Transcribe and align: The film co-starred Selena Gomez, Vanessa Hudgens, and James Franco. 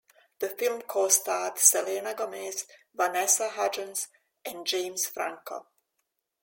The 0.39 0.49
film 0.49 0.81
co-starred 0.81 1.59
Selena 1.59 2.15
Gomez, 2.15 2.65
Vanessa 2.91 3.49
Hudgens, 3.49 4.07
and 4.43 4.65
James 4.65 5.05
Franco. 5.05 5.67